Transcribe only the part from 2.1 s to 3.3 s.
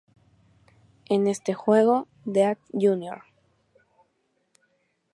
Death Jr.